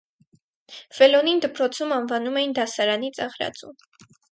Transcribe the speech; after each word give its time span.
Ֆելոնին 0.99 1.43
դպրոցում 1.43 1.95
անվանում 1.99 2.41
էին 2.41 2.57
«դասարանի 2.61 3.13
ծաղրածու»։ 3.21 3.73